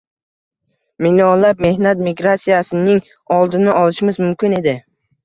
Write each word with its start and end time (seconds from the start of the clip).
Millionlab 1.05 1.59
mehnat 1.65 2.01
migratsiyasining 2.07 3.03
oldini 3.37 3.69
olishimiz 3.83 4.19
mumkin 4.25 4.57
edi 4.63 4.75